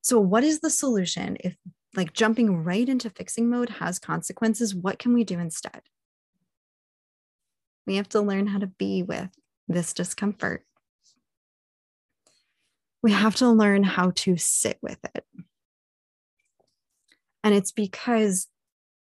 [0.00, 1.56] So, what is the solution if
[1.94, 4.74] like jumping right into fixing mode has consequences?
[4.74, 5.82] What can we do instead?
[7.88, 9.30] We have to learn how to be with
[9.66, 10.62] this discomfort.
[13.02, 15.24] We have to learn how to sit with it.
[17.42, 18.48] And it's because,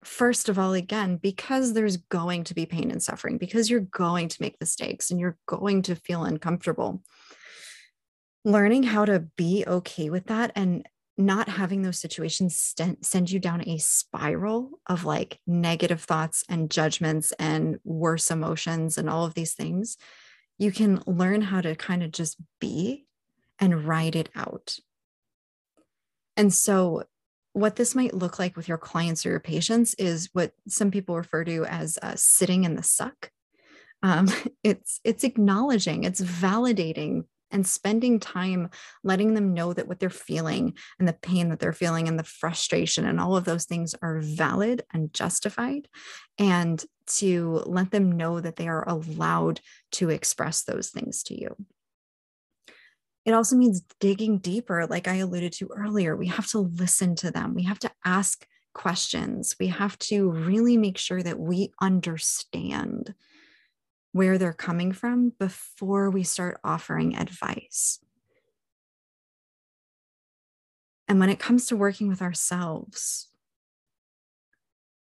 [0.04, 4.28] first of all, again, because there's going to be pain and suffering, because you're going
[4.28, 7.02] to make mistakes and you're going to feel uncomfortable.
[8.44, 10.86] Learning how to be okay with that and
[11.18, 16.72] not having those situations st- send you down a spiral of like negative thoughts and
[16.72, 19.98] judgments and worse emotions and all of these things,
[20.58, 23.06] you can learn how to kind of just be
[23.60, 24.78] and write it out.
[26.36, 27.04] And so,
[27.54, 31.16] what this might look like with your clients or your patients is what some people
[31.16, 33.30] refer to as uh, sitting in the suck.
[34.02, 34.28] Um,
[34.64, 38.70] it's it's acknowledging, it's validating and spending time
[39.04, 42.24] letting them know that what they're feeling and the pain that they're feeling and the
[42.24, 45.88] frustration and all of those things are valid and justified
[46.38, 51.56] and to let them know that they are allowed to express those things to you.
[53.26, 57.32] It also means digging deeper like i alluded to earlier we have to listen to
[57.32, 57.54] them.
[57.54, 59.56] We have to ask questions.
[59.60, 63.14] We have to really make sure that we understand
[64.14, 68.00] where they're coming from before we start offering advice.
[71.08, 73.28] And when it comes to working with ourselves,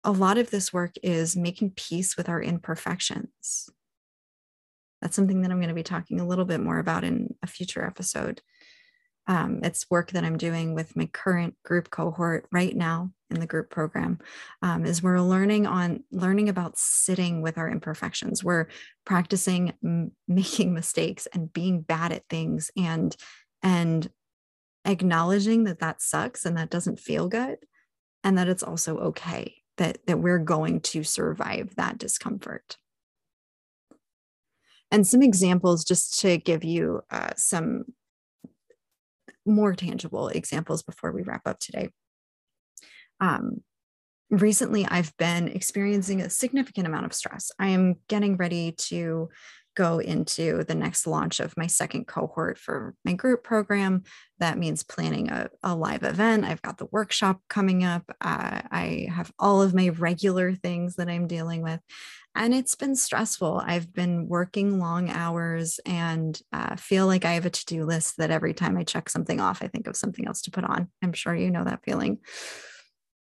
[0.02, 3.70] a lot of this work is making peace with our imperfections.
[5.00, 7.46] That's something that I'm going to be talking a little bit more about in a
[7.46, 8.40] future episode.
[9.26, 13.46] Um, it's work that I'm doing with my current group cohort right now in the
[13.46, 14.18] group program.
[14.62, 18.44] Um, is we're learning on learning about sitting with our imperfections.
[18.44, 18.68] We're
[19.04, 23.16] practicing m- making mistakes and being bad at things and
[23.62, 24.10] and
[24.84, 27.56] acknowledging that that sucks and that doesn't feel good
[28.24, 32.76] and that it's also okay that that we're going to survive that discomfort
[34.90, 37.84] and some examples just to give you uh, some
[39.46, 41.88] more tangible examples before we wrap up today
[43.22, 43.62] um,
[44.28, 49.28] recently i've been experiencing a significant amount of stress i am getting ready to
[49.74, 54.02] go into the next launch of my second cohort for my group program.
[54.38, 56.44] That means planning a, a live event.
[56.44, 58.04] I've got the workshop coming up.
[58.20, 61.80] Uh, I have all of my regular things that I'm dealing with.
[62.34, 63.62] And it's been stressful.
[63.64, 68.16] I've been working long hours and uh, feel like I have a to do list
[68.16, 70.88] that every time I check something off, I think of something else to put on.
[71.02, 72.20] I'm sure you know that feeling.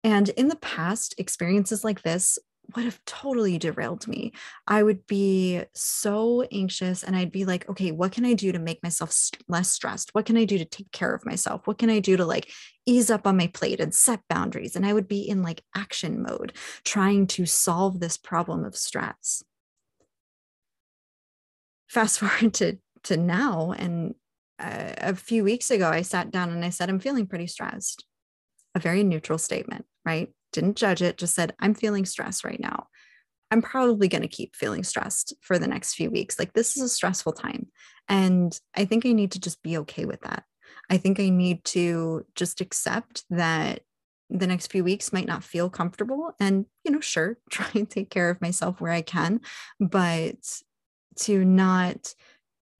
[0.04, 2.40] And in the past, experiences like this
[2.76, 4.32] would have totally derailed me.
[4.68, 8.60] I would be so anxious and I'd be like, okay, what can I do to
[8.60, 10.14] make myself st- less stressed?
[10.14, 11.66] What can I do to take care of myself?
[11.66, 12.52] What can I do to like
[12.86, 14.76] ease up on my plate and set boundaries?
[14.76, 19.44] And I would be in like action mode trying to solve this problem of stress.
[21.88, 24.14] Fast forward to, to now, and
[24.60, 28.06] uh, a few weeks ago, I sat down and I said, I'm feeling pretty stressed.
[28.76, 30.30] A very neutral statement, right?
[30.52, 32.88] didn't judge it, just said, I'm feeling stressed right now.
[33.52, 36.38] I'm probably going to keep feeling stressed for the next few weeks.
[36.38, 37.68] Like, this is a stressful time.
[38.08, 40.44] And I think I need to just be okay with that.
[40.90, 43.82] I think I need to just accept that
[44.30, 48.12] the next few weeks might not feel comfortable and, you know, sure, try and take
[48.12, 49.42] care of myself where I can,
[49.80, 50.36] but
[51.22, 52.14] to not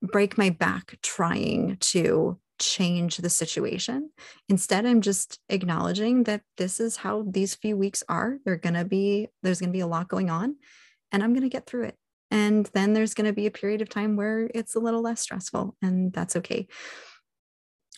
[0.02, 4.10] break my back trying to change the situation.
[4.48, 8.38] Instead, I'm just acknowledging that this is how these few weeks are.
[8.44, 10.56] They're going to be, there's going to be a lot going on,
[11.10, 11.96] and I'm going to get through it.
[12.30, 15.20] And then there's going to be a period of time where it's a little less
[15.20, 16.68] stressful, and that's okay.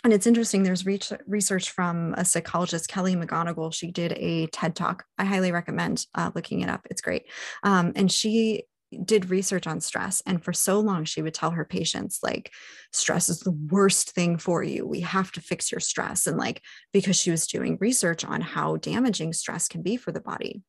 [0.05, 3.73] And it's interesting, there's research from a psychologist, Kelly McGonigal.
[3.73, 5.05] She did a TED talk.
[5.17, 6.87] I highly recommend uh, looking it up.
[6.91, 7.27] It's great.
[7.63, 8.65] Um, and she
[9.05, 12.53] did research on stress and for so long she would tell her patients like
[12.93, 14.87] stress is the worst thing for you.
[14.87, 16.63] We have to fix your stress and like
[16.93, 20.63] because she was doing research on how damaging stress can be for the body.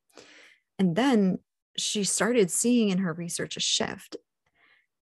[0.79, 1.39] And then
[1.77, 4.15] she started seeing in her research a shift.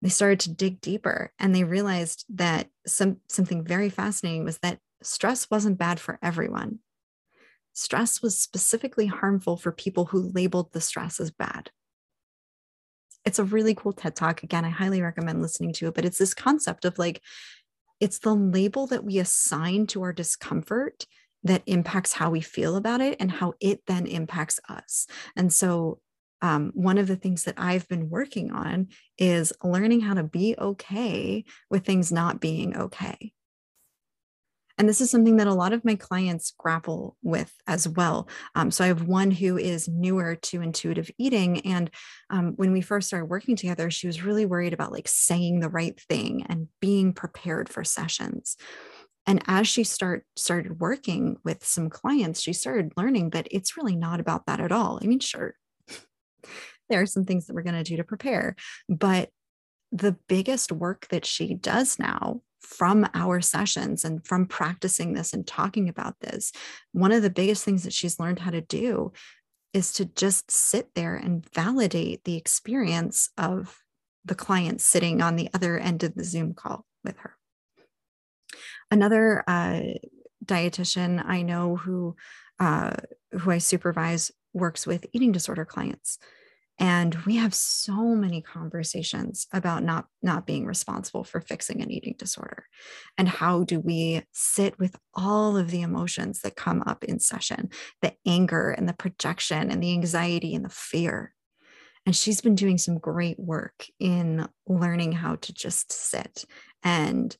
[0.02, 4.78] They started to dig deeper and they realized that some something very fascinating was that
[5.02, 6.78] stress wasn't bad for everyone.
[7.72, 11.70] Stress was specifically harmful for people who labeled the stress as bad
[13.24, 14.42] it's a really cool TED talk.
[14.42, 17.20] Again, I highly recommend listening to it, but it's this concept of like,
[18.00, 21.06] it's the label that we assign to our discomfort
[21.44, 25.06] that impacts how we feel about it and how it then impacts us.
[25.36, 26.00] And so,
[26.40, 28.88] um, one of the things that I've been working on
[29.18, 33.32] is learning how to be okay with things not being okay.
[34.79, 38.29] And this is something that a lot of my clients grapple with as well.
[38.55, 41.61] Um, so I have one who is newer to intuitive eating.
[41.66, 41.91] And
[42.31, 45.68] um, when we first started working together, she was really worried about like saying the
[45.68, 48.57] right thing and being prepared for sessions.
[49.26, 53.97] And as she start started working with some clients, she started learning that it's really
[53.97, 54.99] not about that at all.
[55.03, 55.55] I mean, sure,
[56.89, 58.57] there are some things that we're going to do to prepare,
[58.89, 59.29] but
[59.93, 65.46] the biggest work that she does now from our sessions and from practicing this and
[65.46, 66.52] talking about this,
[66.92, 69.12] one of the biggest things that she's learned how to do
[69.72, 73.82] is to just sit there and validate the experience of
[74.24, 77.36] the client sitting on the other end of the Zoom call with her.
[78.90, 79.80] Another uh,
[80.44, 82.16] dietitian I know who
[82.59, 82.94] uh,
[83.32, 86.18] who I supervise works with eating disorder clients
[86.79, 92.14] and we have so many conversations about not not being responsible for fixing an eating
[92.16, 92.66] disorder
[93.16, 97.70] and how do we sit with all of the emotions that come up in session
[98.01, 101.35] the anger and the projection and the anxiety and the fear.
[102.07, 106.45] And she's been doing some great work in learning how to just sit
[106.83, 107.37] and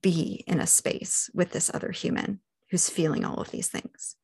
[0.00, 2.40] be in a space with this other human
[2.70, 4.16] who's feeling all of these things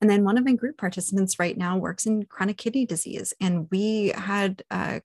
[0.00, 3.34] and then one of my group participants right now works in chronic kidney disease.
[3.40, 5.00] And we had uh,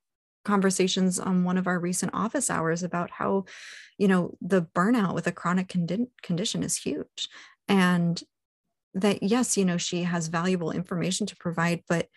[0.46, 3.46] conversations on one of our recent office hours about how,
[3.98, 7.28] you know, the burnout with a chronic condi- condition is huge.
[7.68, 8.22] And
[8.94, 12.08] that yes, you know, she has valuable information to provide, but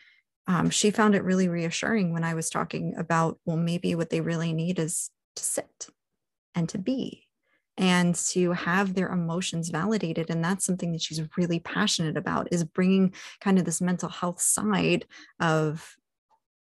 [0.46, 4.20] um, she found it really reassuring when I was talking about, well, maybe what they
[4.20, 5.88] really need is to sit
[6.54, 7.25] and to be
[7.78, 12.64] and to have their emotions validated and that's something that she's really passionate about is
[12.64, 15.06] bringing kind of this mental health side
[15.40, 15.96] of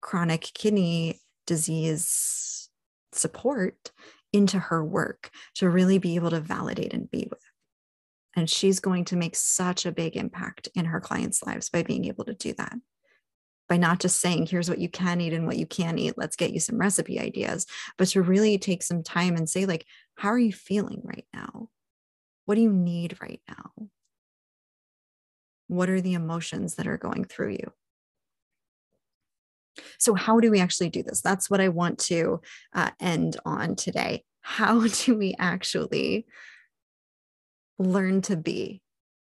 [0.01, 2.69] chronic kidney disease
[3.13, 3.93] support
[4.33, 7.41] into her work to really be able to validate and be with
[8.37, 12.07] and she's going to make such a big impact in her clients' lives by being
[12.07, 12.75] able to do that.
[13.69, 16.37] By not just saying, here's what you can eat and what you can't eat, let's
[16.37, 19.87] get you some recipe ideas, but to really take some time and say, like,
[20.17, 21.69] how are you feeling right now?
[22.45, 23.89] What do you need right now?
[25.67, 27.73] What are the emotions that are going through you?
[29.99, 31.23] So, how do we actually do this?
[31.23, 32.43] That's what I want to
[32.75, 34.25] uh, end on today.
[34.47, 36.27] How do we actually
[37.79, 38.83] learn to be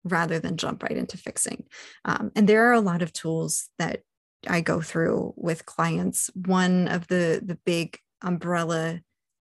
[0.04, 1.66] rather than jump right into fixing.
[2.06, 4.02] Um, and there are a lot of tools that
[4.48, 6.30] I go through with clients.
[6.34, 9.02] One of the the big umbrella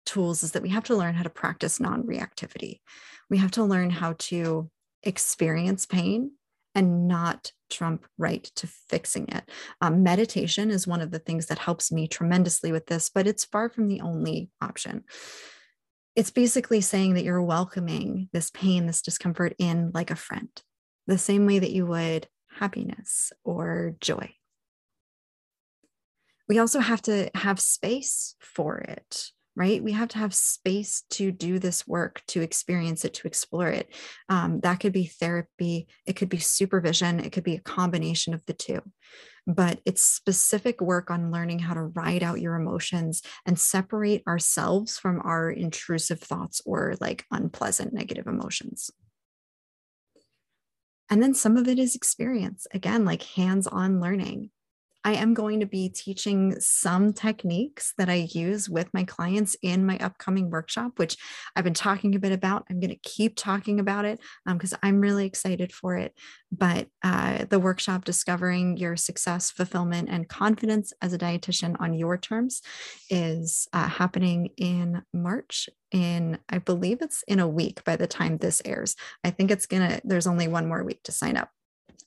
[0.07, 2.80] tools is that we have to learn how to practice non-reactivity.
[3.28, 4.70] We have to learn how to
[5.03, 6.32] experience pain
[6.74, 9.51] and not trump right to fixing it.
[9.80, 13.44] Um, meditation is one of the things that helps me tremendously with this, but it's
[13.44, 15.05] far from the only option
[16.18, 20.49] it's basically saying that you're welcoming this pain, this discomfort in like a friend,
[21.07, 22.26] the same way that you would
[22.59, 24.34] happiness or joy.
[26.49, 29.82] We also have to have space for it right?
[29.82, 33.92] We have to have space to do this work, to experience it, to explore it.
[34.28, 38.46] Um, that could be therapy, it could be supervision, it could be a combination of
[38.46, 38.80] the two.
[39.49, 44.96] But it's specific work on learning how to ride out your emotions and separate ourselves
[44.96, 48.92] from our intrusive thoughts or like unpleasant negative emotions.
[51.11, 54.51] And then some of it is experience, again, like hands on learning.
[55.05, 59.86] I am going to be teaching some techniques that I use with my clients in
[59.86, 61.16] my upcoming workshop, which
[61.55, 62.64] I've been talking a bit about.
[62.68, 66.14] I'm going to keep talking about it because um, I'm really excited for it.
[66.51, 72.16] But uh, the workshop, Discovering Your Success, Fulfillment, and Confidence as a Dietitian on Your
[72.16, 72.62] Terms,
[73.09, 75.68] is uh, happening in March.
[75.90, 78.96] In, I believe it's in a week by the time this airs.
[79.24, 81.51] I think it's to, there's only one more week to sign up.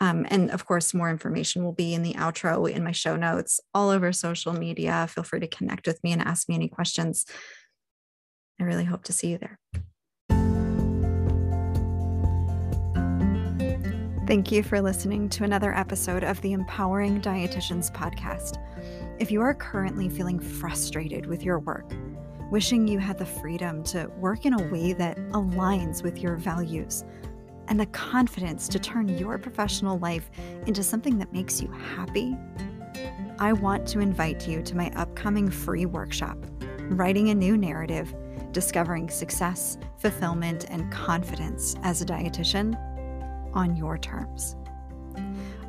[0.00, 3.60] Um, and of course, more information will be in the outro, in my show notes,
[3.74, 5.06] all over social media.
[5.08, 7.26] Feel free to connect with me and ask me any questions.
[8.60, 9.58] I really hope to see you there.
[14.26, 18.58] Thank you for listening to another episode of the Empowering Dietitians podcast.
[19.20, 21.92] If you are currently feeling frustrated with your work,
[22.50, 27.04] wishing you had the freedom to work in a way that aligns with your values
[27.68, 30.30] and the confidence to turn your professional life
[30.66, 32.36] into something that makes you happy,
[33.38, 36.38] I want to invite you to my upcoming free workshop,
[36.82, 38.14] Writing a New Narrative
[38.52, 42.74] Discovering Success, Fulfillment, and Confidence as a Dietitian
[43.54, 44.56] on Your Terms.